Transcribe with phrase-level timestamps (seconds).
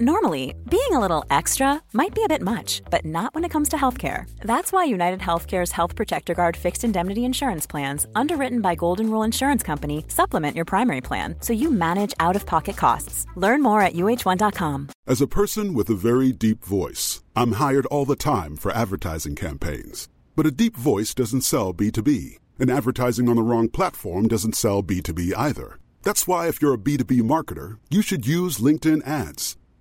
[0.00, 3.68] Normally, being a little extra might be a bit much, but not when it comes
[3.68, 4.28] to healthcare.
[4.40, 9.22] That's why United Healthcare's Health Protector Guard fixed indemnity insurance plans, underwritten by Golden Rule
[9.22, 13.24] Insurance Company, supplement your primary plan so you manage out of pocket costs.
[13.36, 14.88] Learn more at uh1.com.
[15.06, 19.36] As a person with a very deep voice, I'm hired all the time for advertising
[19.36, 20.08] campaigns.
[20.34, 24.82] But a deep voice doesn't sell B2B, and advertising on the wrong platform doesn't sell
[24.82, 25.78] B2B either.
[26.02, 29.56] That's why, if you're a B2B marketer, you should use LinkedIn ads.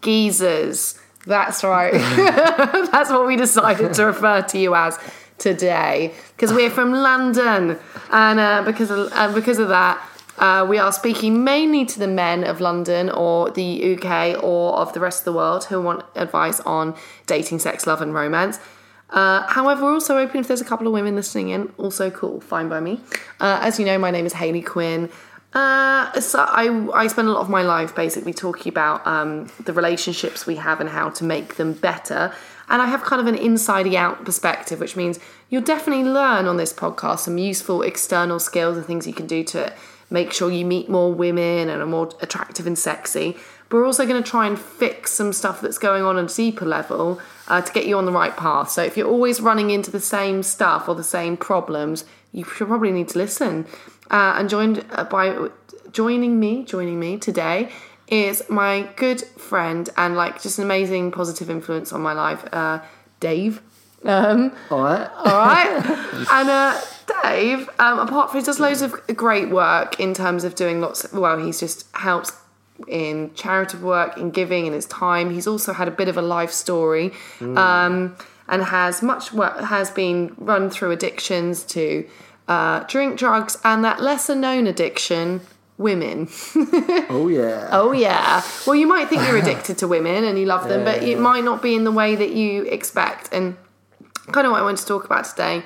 [0.00, 0.98] geezers.
[1.26, 1.92] That's right.
[2.92, 4.98] That's what we decided to refer to you as
[5.38, 7.78] today because we're from London,
[8.10, 10.04] and uh, because of, uh, because of that.
[10.38, 14.92] Uh, we are speaking mainly to the men of London or the UK or of
[14.92, 16.94] the rest of the world who want advice on
[17.26, 18.60] dating, sex, love, and romance.
[19.10, 21.72] Uh, however, we're also open if there's a couple of women listening in.
[21.76, 23.00] Also cool, fine by me.
[23.40, 25.10] Uh, as you know, my name is Hayley Quinn.
[25.54, 29.72] Uh, so I I spend a lot of my life basically talking about um, the
[29.72, 32.32] relationships we have and how to make them better.
[32.68, 36.58] And I have kind of an inside out perspective, which means you'll definitely learn on
[36.58, 39.72] this podcast some useful external skills and things you can do to
[40.10, 43.36] make sure you meet more women and are more attractive and sexy.
[43.68, 46.34] But we're also going to try and fix some stuff that's going on at a
[46.34, 48.70] deeper level uh, to get you on the right path.
[48.70, 52.68] So if you're always running into the same stuff or the same problems, you should
[52.68, 53.66] probably need to listen.
[54.10, 55.48] Uh, and joined uh, by
[55.92, 57.70] joining me, joining me today
[58.08, 62.80] is my good friend and like just an amazing positive influence on my life, uh,
[63.20, 63.60] Dave.
[64.04, 66.80] Um, all right, all right, and uh,
[67.24, 71.04] Dave, um, apart from he does loads of great work in terms of doing lots.
[71.04, 72.32] Of, well, he's just helps
[72.86, 75.34] in charitable work, in giving, in his time.
[75.34, 77.10] He's also had a bit of a life story,
[77.40, 77.58] mm.
[77.58, 78.16] um,
[78.46, 82.08] and has much work has been run through addictions to
[82.48, 85.42] uh, drink, drugs, and that lesser known addiction,
[85.76, 86.28] women.
[87.08, 87.68] oh, yeah.
[87.70, 88.42] Oh, yeah.
[88.66, 90.94] Well, you might think you're addicted to women and you love them, yeah.
[90.94, 93.28] but it might not be in the way that you expect.
[93.32, 93.56] And
[94.32, 95.62] kind of what I want to talk about today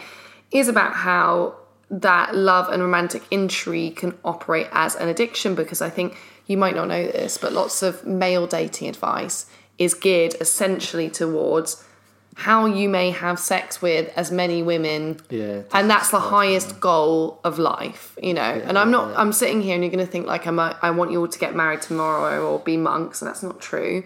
[0.50, 1.56] is about how
[1.90, 6.16] that love and romantic intrigue can operate as an addiction because I think
[6.46, 9.46] you might not know this, but lots of male dating advice
[9.78, 11.84] is geared essentially towards
[12.34, 15.20] how you may have sex with as many women.
[15.28, 18.42] Yeah and that's the highest goal of life you know?
[18.54, 19.20] Yeah, and i'm not yeah.
[19.20, 21.28] i'm sitting here and you're going to think like I'm a, i want you all
[21.28, 24.04] to get married tomorrow or be monks and that's not true.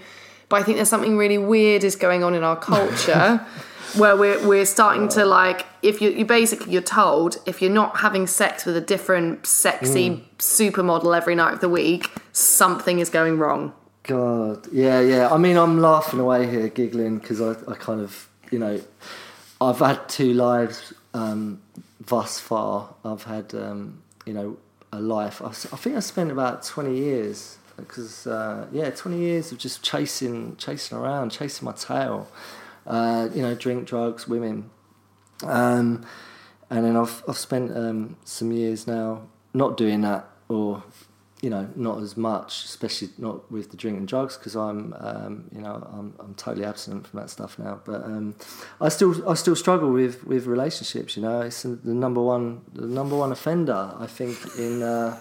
[0.48, 3.44] But i think there's something really weird is going on in our culture
[3.94, 7.98] where we're, we're starting to like if you you basically you're told if you're not
[7.98, 10.22] having sex with a different sexy mm.
[10.38, 13.72] supermodel every night of the week something is going wrong
[14.06, 15.28] God, yeah, yeah.
[15.32, 18.80] I mean, I'm laughing away here, giggling because I, I kind of, you know,
[19.60, 21.60] I've had two lives um,
[22.06, 22.94] thus far.
[23.04, 24.58] I've had, um, you know,
[24.92, 25.42] a life.
[25.42, 29.82] I, I, think I spent about 20 years because, uh, yeah, 20 years of just
[29.82, 32.28] chasing, chasing around, chasing my tail.
[32.86, 34.70] Uh, you know, drink, drugs, women,
[35.42, 36.06] um,
[36.70, 39.22] and then I've I've spent um, some years now
[39.52, 40.84] not doing that or
[41.42, 45.44] you know, not as much, especially not with the drink and drugs, because I'm, um,
[45.54, 47.80] you know, I'm, I'm totally abstinent from that stuff now.
[47.84, 48.34] But um,
[48.80, 51.16] I still, I still struggle with, with relationships.
[51.16, 53.92] You know, it's the number one, the number one offender.
[53.98, 55.18] I think in uh,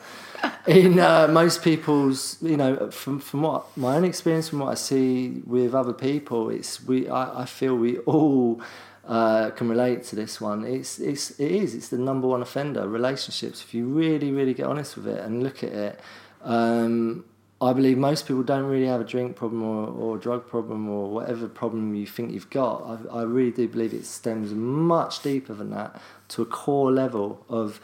[0.67, 4.75] in uh, most people's, you know, from from what my own experience, from what I
[4.75, 7.09] see with other people, it's we.
[7.09, 8.61] I, I feel we all
[9.07, 10.65] uh, can relate to this one.
[10.65, 13.61] It's it's it is it's the number one offender relationships.
[13.61, 15.99] If you really really get honest with it and look at it,
[16.43, 17.25] um,
[17.61, 21.09] I believe most people don't really have a drink problem or, or drug problem or
[21.09, 22.83] whatever problem you think you've got.
[23.11, 27.45] I, I really do believe it stems much deeper than that to a core level
[27.47, 27.79] of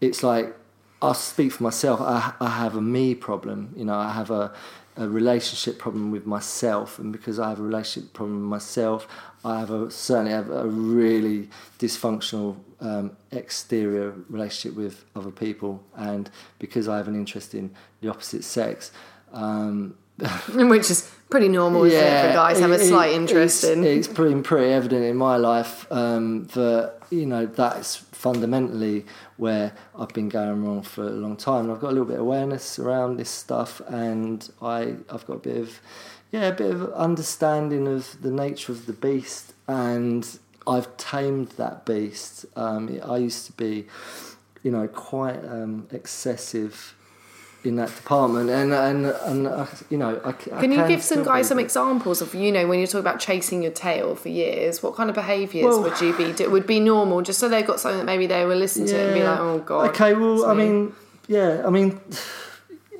[0.00, 0.54] it's like
[1.02, 2.00] I'll speak for myself.
[2.00, 3.74] I, I have a me problem.
[3.76, 4.52] You know, I have a,
[4.96, 9.08] a relationship problem with myself, and because I have a relationship problem with myself,
[9.44, 11.48] I have a certainly have a really
[11.78, 18.08] dysfunctional um, exterior relationship with other people, and because I have an interest in the
[18.10, 18.92] opposite sex.
[19.32, 19.96] Um,
[20.54, 23.72] Which is pretty normal, isn't it, for guys to have a slight it- interest it's,
[23.72, 23.84] in.
[23.84, 29.04] It's pretty, pretty evident in my life um, that you know that's fundamentally
[29.36, 31.64] where I've been going wrong for a long time.
[31.64, 35.34] And I've got a little bit of awareness around this stuff, and I I've got
[35.34, 35.80] a bit of
[36.30, 41.84] yeah a bit of understanding of the nature of the beast, and I've tamed that
[41.86, 42.46] beast.
[42.54, 43.86] Um, I used to be
[44.62, 46.94] you know quite um, excessive.
[47.64, 51.00] In that department, and and and uh, you know, I, c- I Can you give
[51.00, 54.30] some guys some examples of you know when you're talking about chasing your tail for
[54.30, 54.82] years?
[54.82, 57.22] What kind of behaviours Well- would you be do, would be normal?
[57.22, 59.38] Just so they've got something that maybe they will listen to it and be like,
[59.38, 59.90] oh god.
[59.90, 60.92] Okay, well, I me." mean,
[61.28, 62.00] yeah, I mean,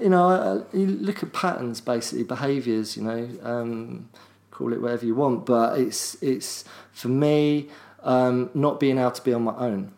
[0.00, 0.28] you know,
[0.72, 2.96] I- you look at patterns, basically behaviours.
[2.96, 4.10] You know, um,
[4.52, 7.68] call it whatever you want, but it's it's for me
[8.04, 9.90] um, not being able to be on my own.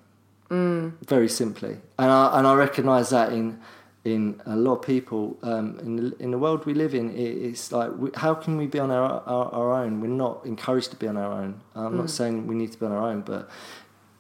[0.51, 0.93] Mm.
[1.07, 3.61] Very simply, and I and I recognise that in
[4.05, 7.11] in a lot of people um, in the, in the world we live in.
[7.11, 10.01] It, it's like we, how can we be on our, our our own?
[10.01, 11.61] We're not encouraged to be on our own.
[11.75, 11.97] I'm Mm.
[11.97, 13.49] not saying we need to be on our own, but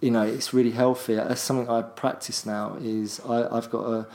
[0.00, 1.14] you know, it's really healthy.
[1.16, 2.76] That's something I practice now.
[2.80, 4.06] Is I, I've got a,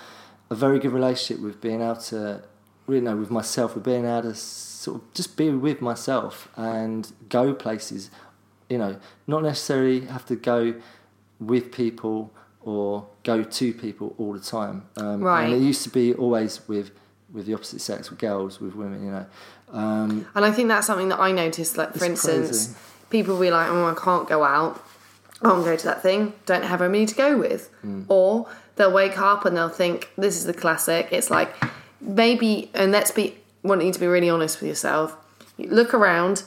[0.49, 2.41] a very good relationship with being able to,
[2.87, 7.11] you know, with myself, with being able to sort of just be with myself and
[7.29, 8.09] go places.
[8.69, 10.75] You know, not necessarily have to go
[11.39, 14.83] with people or go to people all the time.
[14.97, 15.45] Um, Right.
[15.45, 16.91] And it used to be always with
[17.31, 19.03] with the opposite sex, with girls, with women.
[19.05, 19.25] You know.
[19.71, 21.77] Um, And I think that's something that I noticed.
[21.77, 22.75] Like for instance, crazy.
[23.09, 24.83] people will be like, "Oh, I can't go out.
[25.41, 26.33] I won't go to that thing.
[26.45, 28.03] Don't have anybody to go with." Hmm.
[28.07, 31.53] Or they'll wake up and they'll think, "This is the classic." It's like
[32.01, 35.15] maybe, and let's be wanting to be really honest with yourself.
[35.57, 36.43] You look around.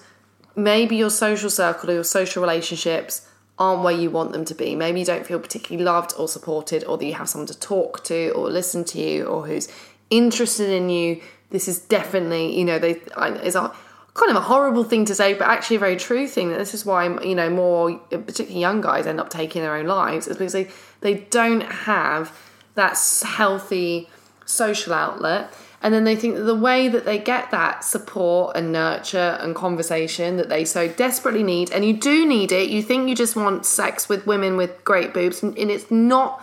[0.55, 3.23] Maybe your social circle or your social relationships
[3.59, 4.75] aren't where you want them to be.
[4.75, 8.03] Maybe you don't feel particularly loved or supported, or that you have someone to talk
[8.05, 9.69] to or listen to you, or who's
[10.11, 11.21] interested in you.
[11.51, 13.73] This is definitely, you know, they I- it's a
[14.15, 16.51] kind of a horrible thing to say, but actually a very true thing.
[16.51, 19.87] That this is why you know more, particularly young guys, end up taking their own
[19.87, 20.69] lives, is because they
[21.01, 22.37] they don't have
[22.75, 24.09] that healthy
[24.47, 25.53] social outlet.
[25.83, 29.55] And then they think that the way that they get that support and nurture and
[29.55, 33.35] conversation that they so desperately need, and you do need it, you think you just
[33.35, 36.43] want sex with women with great boobs, and and it's not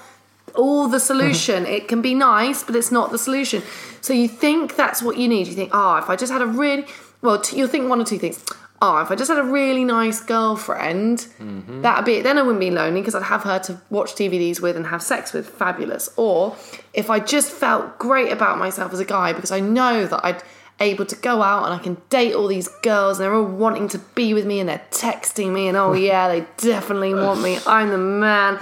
[0.55, 1.65] all the solution.
[1.77, 3.63] it can be nice, but it's not the solution.
[4.01, 5.47] So you think that's what you need.
[5.47, 6.85] You think, oh, if I just had a really
[7.21, 8.43] well, t- you'll think one or two things.
[8.81, 11.81] Oh, if I just had a really nice girlfriend, mm-hmm.
[11.81, 12.23] that'd be it.
[12.23, 15.01] Then I wouldn't be lonely because I'd have her to watch DVDs with and have
[15.01, 15.49] sex with.
[15.49, 16.09] Fabulous.
[16.15, 16.55] Or
[16.93, 20.41] if I just felt great about myself as a guy because I know that I'd
[20.79, 23.89] able to go out and I can date all these girls and they're all wanting
[23.89, 27.59] to be with me and they're texting me and oh yeah, they definitely want me.
[27.67, 28.59] I'm the man.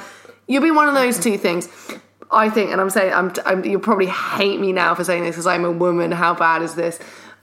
[0.47, 1.69] You'll be one of those two things.
[2.29, 5.35] I think, and I'm saying, I'm, I'm, you'll probably hate me now for saying this
[5.35, 6.11] because I'm a woman.
[6.11, 6.99] How bad is this?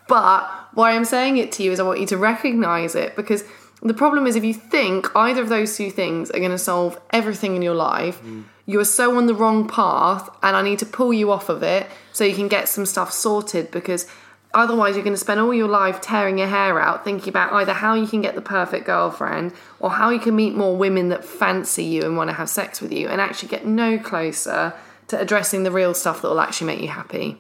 [0.09, 3.45] But why I'm saying it to you is I want you to recognize it because
[3.83, 6.99] the problem is if you think either of those two things are going to solve
[7.11, 8.45] everything in your life, mm.
[8.67, 11.63] you are so on the wrong path, and I need to pull you off of
[11.63, 14.07] it so you can get some stuff sorted because
[14.55, 17.73] otherwise you're going to spend all your life tearing your hair out thinking about either
[17.73, 21.25] how you can get the perfect girlfriend or how you can meet more women that
[21.25, 24.73] fancy you and want to have sex with you and actually get no closer
[25.09, 27.39] to addressing the real stuff that will actually make you happy.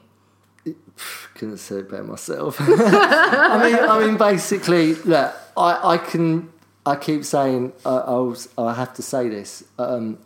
[1.34, 2.56] couldn't say it better myself.
[2.60, 6.52] I mean, I mean, basically, look, I, I can,
[6.86, 9.64] I keep saying, I, I, was, I have to say this.
[9.78, 10.18] Um,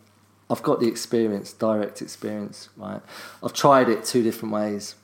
[0.49, 3.01] I've got the experience, direct experience, right?
[3.43, 4.95] I've tried it two different ways.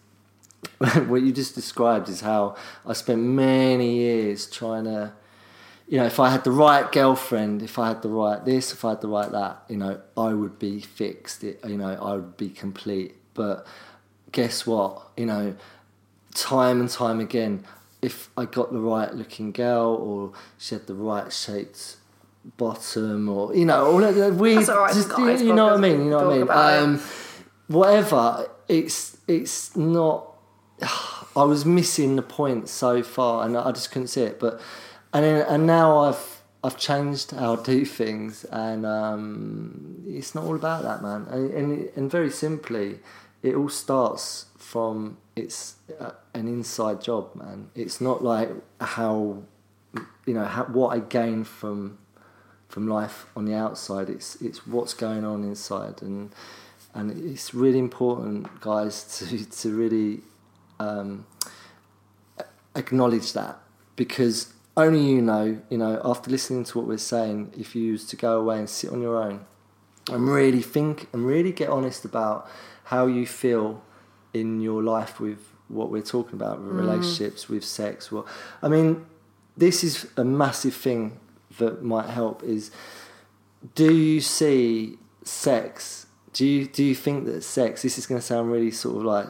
[1.07, 5.13] what you just described is how I spent many years trying to,
[5.87, 8.83] you know, if I had the right girlfriend, if I had the right this, if
[8.83, 11.43] I had the right that, you know, I would be fixed.
[11.43, 13.15] It, you know, I would be complete.
[13.35, 13.67] But
[14.35, 15.07] guess what?
[15.15, 15.55] You know,
[16.33, 17.63] time and time again,
[18.01, 21.95] if I got the right looking girl or she had the right shaped
[22.57, 25.73] bottom or you know all the weird That's all right, just, guys, you know what
[25.73, 27.01] I mean you know what I mean um,
[27.65, 30.31] whatever it's it's not
[31.35, 34.61] I was missing the point so far and I just couldn't see it but
[35.11, 40.45] and then, and now I've I've changed how I do things, and um, it's not
[40.45, 41.27] all about that, man.
[41.29, 42.99] And, and and very simply,
[43.45, 47.69] it all starts from it's uh, an inside job, man.
[47.75, 48.49] It's not like
[48.81, 49.43] how
[50.25, 51.99] you know how, what I gain from
[52.67, 54.09] from life on the outside.
[54.09, 56.33] It's it's what's going on inside, and
[56.95, 60.21] and it's really important, guys, to to really
[60.79, 61.27] um,
[62.75, 63.59] acknowledge that
[63.95, 68.05] because only you know, you know, after listening to what we're saying, if you was
[68.07, 69.45] to go away and sit on your own
[70.09, 72.47] and really think and really get honest about
[72.85, 73.83] how you feel
[74.33, 76.79] in your life with what we're talking about, with mm.
[76.79, 78.11] relationships, with sex.
[78.11, 78.27] Well,
[78.61, 79.05] I mean,
[79.57, 81.19] this is a massive thing
[81.57, 82.71] that might help is
[83.73, 88.25] do you see sex do you do you think that sex this is going to
[88.25, 89.27] sound really sort of like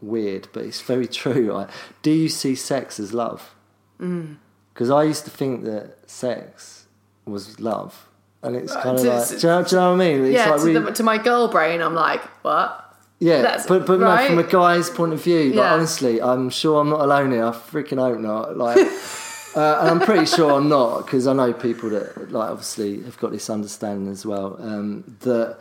[0.00, 1.70] weird but it's very true right?
[2.02, 3.54] do you see sex as love
[3.98, 4.36] mm.
[4.74, 6.86] because i used to think that sex
[7.24, 8.08] was love
[8.42, 9.96] and it's uh, kind of to- like do you, know, do you know what i
[9.96, 12.81] mean it's yeah, like to, really- the, to my girl brain, I'm like, what?
[13.22, 14.28] Yeah, That's but but no, right.
[14.28, 15.74] from a guy's point of view, like Yeah.
[15.74, 17.46] honestly, I'm sure I'm not alone here.
[17.46, 18.56] I freaking hope not.
[18.56, 18.76] Like,
[19.56, 23.16] uh, and I'm pretty sure I'm not because I know people that like obviously have
[23.18, 24.56] got this understanding as well.
[24.60, 25.58] Um, that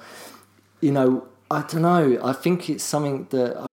[0.82, 2.20] you know, I don't know.
[2.24, 3.68] I think it's something that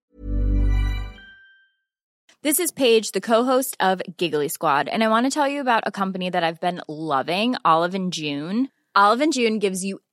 [2.43, 5.83] This is Paige, the co-host of Giggly Squad, and I want to tell you about
[5.87, 8.69] a company that I've been loving, Olive and June.
[8.95, 9.99] Olive and June gives you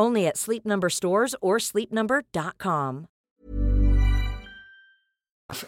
[0.00, 3.06] Only at Sleep Number stores or sleepnumber.com.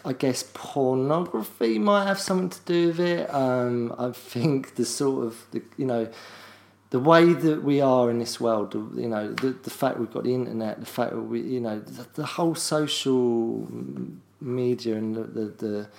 [0.03, 3.31] I guess pornography might have something to do with it.
[3.31, 6.09] Um, I think the sort of the, you know
[6.89, 10.23] the way that we are in this world, you know, the, the fact we've got
[10.23, 13.67] the internet, the fact that we, you know, the, the whole social
[14.41, 15.89] media and the, the, the,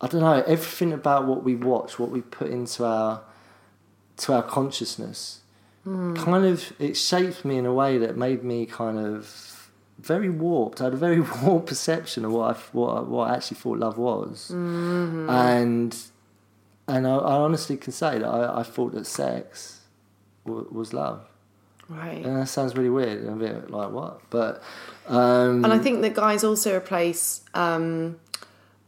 [0.00, 3.22] I don't know, everything about what we watch, what we put into our,
[4.18, 5.41] to our consciousness,
[5.84, 10.80] kind of, it shaped me in a way that made me kind of very warped.
[10.80, 13.78] I had a very warped perception of what I, what, I- what I actually thought
[13.78, 15.94] love was, and
[16.88, 19.80] and I, I honestly can say that I, I thought that sex
[20.44, 21.24] w- was love.
[21.88, 22.24] Right.
[22.24, 24.62] And that sounds really weird and a bit like what, but
[25.08, 28.18] um, And I think that guys also replace um,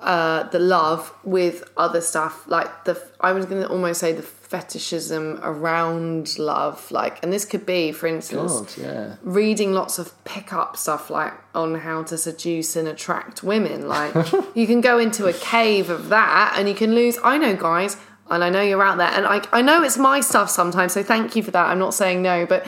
[0.01, 3.01] uh, the love with other stuff, like the.
[3.21, 4.23] I was going to almost say the
[4.55, 10.13] fetishism around love, like, and this could be, for instance, God, yeah, reading lots of
[10.25, 13.89] pickup stuff like on how to seduce and attract women.
[13.89, 14.15] Like
[14.55, 17.19] you can go into a cave of that and you can lose.
[17.25, 17.97] I know guys,
[18.31, 20.93] and I know you're out there, and I I know it's my stuff sometimes.
[20.93, 21.67] So thank you for that.
[21.67, 22.65] I'm not saying no, but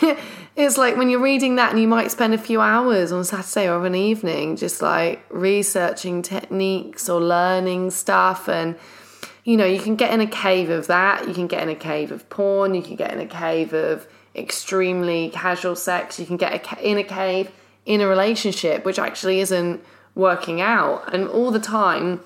[0.56, 3.68] it's like when you're reading that and you might spend a few hours on Saturday
[3.68, 8.76] or an evening just like researching techniques or learning stuff and
[9.48, 11.74] you know, you can get in a cave of that, you can get in a
[11.74, 16.36] cave of porn, you can get in a cave of extremely casual sex, you can
[16.36, 17.50] get in a cave
[17.86, 19.82] in a relationship which actually isn't
[20.14, 21.14] working out.
[21.14, 22.20] And all the time,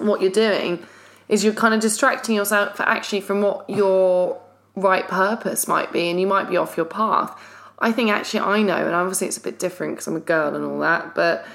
[0.00, 0.84] what you're doing
[1.28, 4.40] is you're kind of distracting yourself for actually from what your
[4.74, 7.40] right purpose might be, and you might be off your path.
[7.78, 10.56] I think actually I know, and obviously it's a bit different because I'm a girl
[10.56, 11.46] and all that, but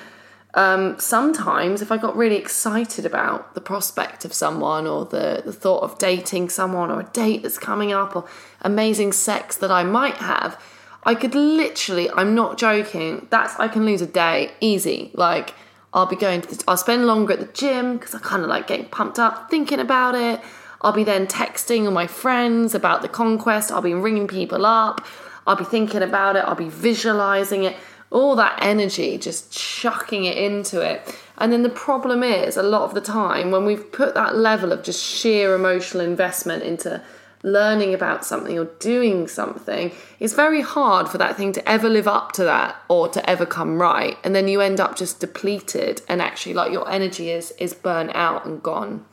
[0.56, 5.54] um, sometimes if I got really excited about the prospect of someone or the, the
[5.54, 8.26] thought of dating someone or a date that's coming up or
[8.62, 10.62] amazing sex that I might have,
[11.04, 15.12] I could literally, I'm not joking, that's I can lose a day easy.
[15.16, 15.56] Like
[15.92, 18.50] I'll be going to the, I'll spend longer at the gym because I kind of
[18.50, 20.40] like getting pumped up thinking about it.
[20.82, 23.72] I'll be then texting all my friends about the conquest.
[23.72, 25.04] I'll be ringing people up.
[25.48, 26.40] I'll be thinking about it.
[26.46, 27.76] I'll be visualizing it
[28.14, 31.18] all that energy, just chucking it into it.
[31.40, 34.72] And then the problem is, a lot of the time, when we've put that level
[34.72, 37.02] of just sheer emotional investment into
[37.42, 42.08] learning about something or doing something, it's very hard for that thing to ever live
[42.08, 44.16] up to that or to ever come right.
[44.24, 48.12] And then you end up just depleted and actually like your energy is is burnt
[48.14, 49.06] out and gone.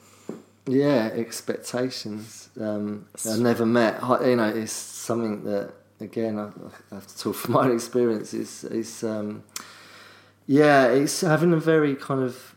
[0.67, 4.01] Yeah, expectations um, are never met.
[4.03, 6.51] You know, it's something that again, I,
[6.91, 8.35] I have to talk from my experience.
[8.35, 9.45] Is is um,
[10.47, 12.55] yeah, it's having a very kind of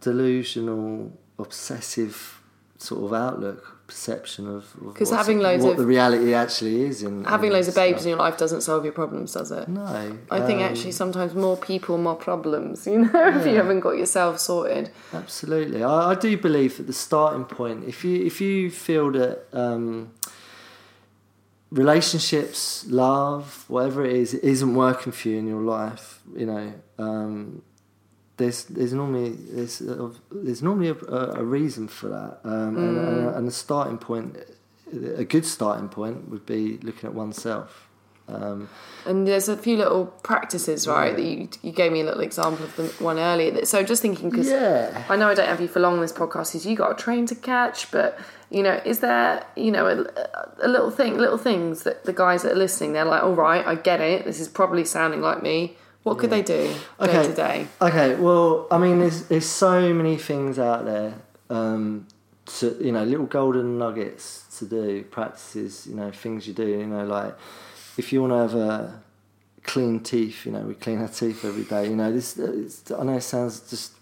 [0.00, 2.40] delusional, obsessive
[2.78, 7.02] sort of outlook, perception of because having loads what of the reality actually is.
[7.02, 8.04] In having in loads of babes stuff.
[8.04, 9.68] in your life doesn't solve your problems, does it?
[9.68, 12.86] No, I think um, actually sometimes more people, more problems.
[12.94, 14.90] You know, if you haven't got yourself sorted.
[15.12, 19.46] Absolutely, I, I do believe that the starting point, if you if you feel that
[19.52, 20.12] um,
[21.74, 26.72] relationships, love, whatever it is, it isn't working for you in your life, you know,
[26.98, 27.62] um,
[28.36, 30.94] there's there's normally there's uh, there's normally a,
[31.42, 34.36] a reason for that, um, and, and, and the starting point,
[35.16, 37.88] a good starting point would be looking at oneself.
[38.26, 38.68] Um,
[39.06, 41.14] And there's a few little practices, right?
[41.14, 43.50] That you you gave me a little example of the one earlier.
[43.52, 45.04] That- So just thinking because Yeah.
[45.10, 46.54] I know I don't have you for long on this podcast.
[46.56, 48.18] Is you got a train to catch, but
[48.54, 52.42] you know, is there you know a, a little thing, little things that the guys
[52.42, 54.24] that are listening, they're like, all right, I get it.
[54.24, 55.76] This is probably sounding like me.
[56.04, 57.66] What could they do day to day?
[57.80, 61.14] Okay, well, I mean, there's there's so many things out there,
[61.50, 62.06] um,
[62.46, 66.86] to you know, little golden nuggets to do, practices, you know, things you do, you
[66.86, 67.34] know, like
[67.96, 69.02] if you want to have a
[69.64, 73.02] clean teeth, you know, we clean our teeth every day, you know, this it's, I
[73.02, 73.94] know it sounds just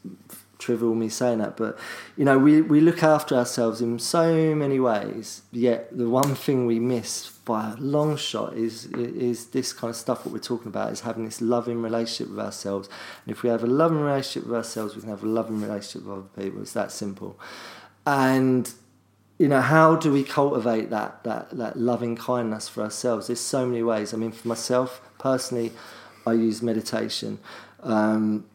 [0.63, 1.79] trivial me saying that, but
[2.17, 6.67] you know, we we look after ourselves in so many ways, yet the one thing
[6.67, 10.25] we miss by a long shot is is this kind of stuff.
[10.25, 12.89] What we're talking about is having this loving relationship with ourselves.
[13.25, 16.09] And if we have a loving relationship with ourselves, we can have a loving relationship
[16.09, 16.63] with other people.
[16.63, 17.39] It's that simple.
[18.07, 18.73] And
[19.39, 23.27] you know, how do we cultivate that that that loving kindness for ourselves?
[23.27, 24.15] There's so many ways.
[24.15, 25.73] I mean, for myself personally,
[26.27, 27.39] I use meditation.
[27.83, 28.47] Um,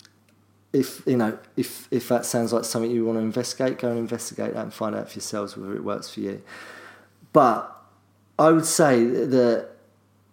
[0.73, 3.99] if you know, if if that sounds like something you want to investigate, go and
[3.99, 6.41] investigate that and find out for yourselves whether it works for you.
[7.33, 7.73] But
[8.37, 9.69] I would say that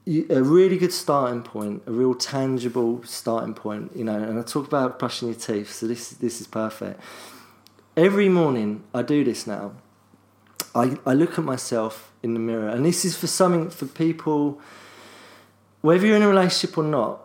[0.07, 4.67] a really good starting point, a real tangible starting point, you know, and I talk
[4.67, 7.01] about brushing your teeth, so this this is perfect.
[7.97, 9.73] Every morning I do this now.
[10.75, 14.61] I, I look at myself in the mirror, and this is for something for people,
[15.83, 17.24] whether you're in a relationship or not,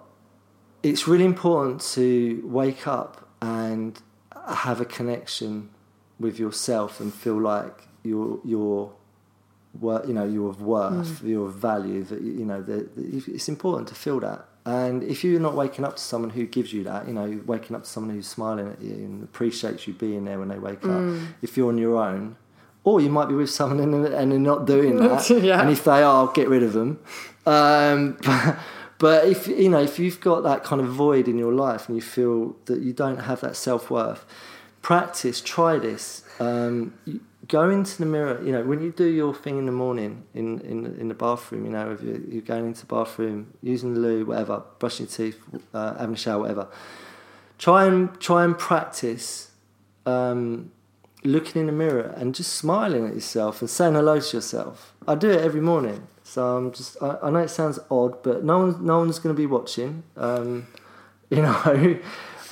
[0.84, 4.00] it's really important to wake up and
[4.48, 5.70] have a connection
[6.20, 8.92] with yourself and feel like you're you're
[9.82, 12.04] you know you're of worth, you're of value.
[12.04, 14.46] That you know that that it's important to feel that.
[14.66, 17.76] And if you're not waking up to someone who gives you that, you know, waking
[17.76, 20.86] up to someone who's smiling at you and appreciates you being there when they wake
[20.86, 21.02] up.
[21.42, 22.36] If you're on your own,
[22.84, 25.30] or you might be with someone and, and they're not doing that.
[25.30, 25.62] Yeah.
[25.62, 27.00] And if they are, get rid of them.
[27.46, 28.58] Um, but,
[29.00, 31.96] but if you know if you've got that kind of void in your life and
[31.96, 34.26] you feel that you don't have that self worth,
[34.82, 35.42] practice.
[35.42, 36.24] Try this.
[36.40, 36.94] Um,
[37.48, 38.42] go into the mirror.
[38.44, 41.66] You know when you do your thing in the morning in in, in the bathroom.
[41.66, 45.16] You know if you're, you're going into the bathroom, using the loo, whatever, brushing your
[45.16, 45.40] teeth,
[45.74, 46.68] uh, having a shower, whatever.
[47.58, 49.52] Try and try and practice.
[50.06, 50.72] Um,
[51.24, 54.94] looking in the mirror and just smiling at yourself and saying hello to yourself.
[55.08, 56.08] I do it every morning.
[56.30, 59.36] So I'm just, I, I know it sounds odd, but no one, no one's going
[59.36, 60.04] to be watching.
[60.16, 60.68] Um,
[61.32, 62.00] you know,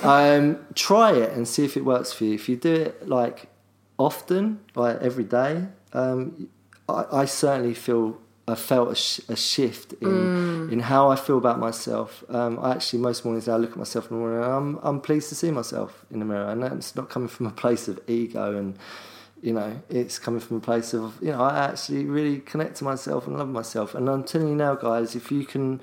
[0.01, 2.33] um, try it and see if it works for you.
[2.33, 3.49] If you do it like
[3.99, 6.49] often, like every day, um,
[6.89, 11.37] I, I certainly feel I felt a, sh- a shift in in how I feel
[11.37, 12.23] about myself.
[12.29, 15.01] Um, I actually most mornings I look at myself in the morning and I'm I'm
[15.01, 17.99] pleased to see myself in the mirror, and it's not coming from a place of
[18.07, 18.77] ego and
[19.41, 22.83] you know it's coming from a place of you know I actually really connect to
[22.83, 23.95] myself and love myself.
[23.95, 25.81] And I'm telling you now, guys, if you can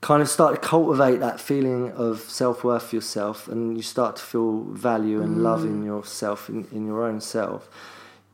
[0.00, 4.16] kind of start to cultivate that feeling of self worth for yourself, and you start
[4.16, 5.86] to feel value and love in mm.
[5.86, 7.68] yourself in, in your own self,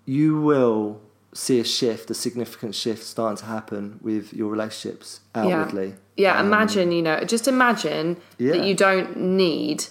[0.05, 1.01] you will
[1.33, 5.95] see a shift, a significant shift starting to happen with your relationships outwardly.
[6.17, 8.53] Yeah, um, imagine, you know, just imagine Yeah.
[8.53, 9.87] that you don't need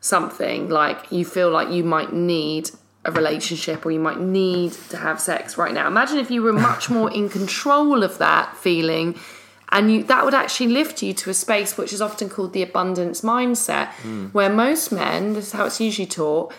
[0.00, 2.70] something like you feel like you might need
[3.06, 5.86] a relationship or you might need to have sex right now.
[5.86, 9.16] Imagine if you were much more in control of that feeling
[9.70, 12.62] and you that would actually lift you to a space which is often called the
[12.62, 14.26] abundance mindset hmm.
[14.26, 16.52] where most men this is how it's usually taught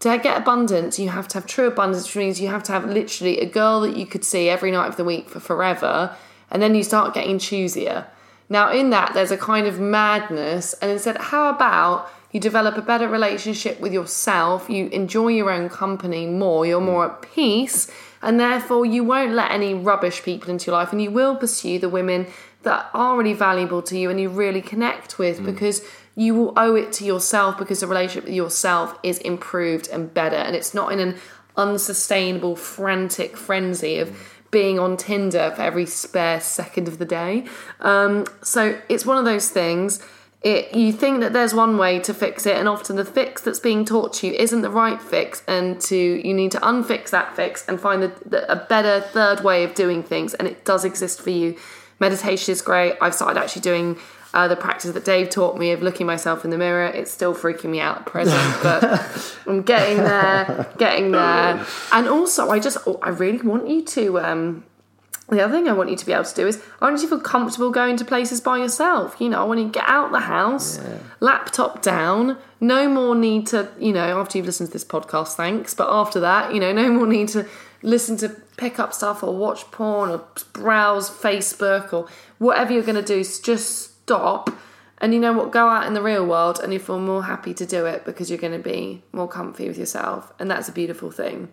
[0.00, 2.84] to get abundance you have to have true abundance which means you have to have
[2.86, 6.16] literally a girl that you could see every night of the week for forever
[6.50, 8.06] and then you start getting choosier
[8.48, 12.82] now in that there's a kind of madness and instead how about you develop a
[12.82, 14.68] better relationship with yourself.
[14.68, 16.66] You enjoy your own company more.
[16.66, 17.88] You're more at peace
[18.20, 20.90] and therefore you won't let any rubbish people into your life.
[20.90, 22.26] And you will pursue the women
[22.64, 26.74] that are really valuable to you and you really connect with because you will owe
[26.74, 30.34] it to yourself because the relationship with yourself is improved and better.
[30.34, 31.16] And it's not in an
[31.56, 34.10] unsustainable frantic frenzy of
[34.50, 37.46] being on tinder for every spare second of the day.
[37.78, 40.04] Um, so it's one of those things
[40.44, 43.58] it, you think that there's one way to fix it and often the fix that's
[43.58, 47.34] being taught to you isn't the right fix and to you need to unfix that
[47.34, 50.84] fix and find the, the, a better third way of doing things and it does
[50.84, 51.56] exist for you.
[51.98, 52.94] Meditation is great.
[53.00, 53.96] I've started actually doing
[54.34, 56.88] uh, the practice that dave taught me of looking myself in the mirror.
[56.88, 61.64] It's still freaking me out at present but i'm getting there getting there.
[61.90, 64.64] And also i just i really want you to um,
[65.30, 67.08] the other thing I want you to be able to do is I want you
[67.08, 69.16] to feel comfortable going to places by yourself.
[69.18, 70.78] You know, I want you to get out the house,
[71.20, 75.72] laptop down, no more need to, you know, after you've listened to this podcast, thanks.
[75.72, 77.48] But after that, you know, no more need to
[77.82, 82.06] listen to pick up stuff or watch porn or browse Facebook or
[82.38, 83.24] whatever you're going to do.
[83.24, 84.50] Just stop.
[84.98, 85.52] And you know what?
[85.52, 88.30] Go out in the real world and you feel more happy to do it because
[88.30, 90.32] you're going to be more comfy with yourself.
[90.38, 91.48] And that's a beautiful thing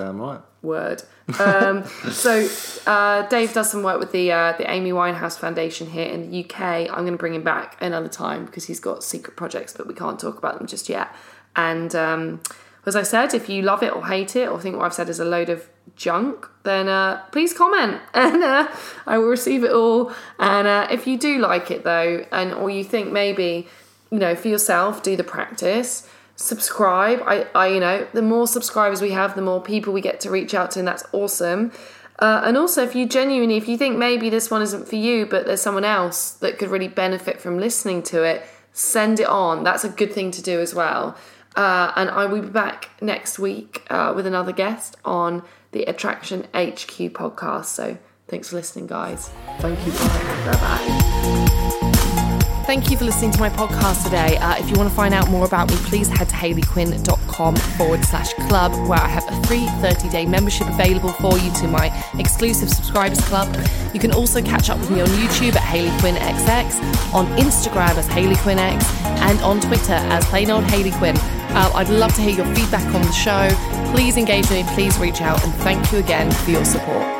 [0.00, 0.40] Damn right.
[0.62, 1.02] word.
[1.38, 2.48] Um, so
[2.86, 6.44] uh, Dave does some work with the uh, the Amy Winehouse Foundation here in the
[6.44, 6.60] UK.
[6.88, 9.92] I'm going to bring him back another time because he's got secret projects, but we
[9.92, 11.14] can't talk about them just yet.
[11.54, 12.40] And um,
[12.86, 15.10] as I said, if you love it or hate it or think what I've said
[15.10, 18.68] is a load of junk, then uh, please comment and uh,
[19.06, 20.12] I will receive it all.
[20.38, 23.68] And uh, if you do like it though, and or you think maybe
[24.10, 26.08] you know for yourself, do the practice
[26.40, 27.20] subscribe.
[27.26, 30.30] I, I, you know, the more subscribers we have, the more people we get to
[30.30, 31.72] reach out to, and that's awesome.
[32.18, 35.26] Uh, and also, if you genuinely, if you think maybe this one isn't for you,
[35.26, 39.64] but there's someone else that could really benefit from listening to it, send it on.
[39.64, 41.16] That's a good thing to do as well.
[41.56, 46.42] Uh, and I will be back next week uh, with another guest on the Attraction
[46.54, 47.66] HQ podcast.
[47.66, 47.98] So
[48.28, 49.30] thanks for listening, guys.
[49.58, 49.92] Thank you.
[49.92, 50.52] Bye.
[50.52, 51.86] Bye bye.
[52.70, 54.36] Thank you for listening to my podcast today.
[54.36, 58.04] Uh, if you want to find out more about me, please head to hayleyquinn.com forward
[58.04, 61.90] slash club, where I have a free 30 day membership available for you to my
[62.16, 63.52] exclusive subscribers club.
[63.92, 67.96] You can also catch up with me on YouTube at Hayley Quinn XX, on Instagram
[67.96, 71.16] as Hayley Quinn X, and on Twitter as plain old Hayley Quinn.
[71.18, 73.48] Uh, I'd love to hear your feedback on the show.
[73.92, 77.19] Please engage me, please reach out, and thank you again for your support.